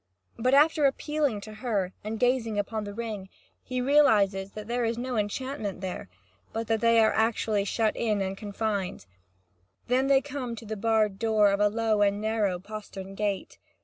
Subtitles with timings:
[0.35, 3.29] But after appealing to her and gazing upon the ring,
[3.61, 6.09] he realises that there is no enchantment here,
[6.51, 9.05] but that they are actually shut in and confined.
[9.89, 13.59] Then they come to the barred door of a low and narrow postern gate.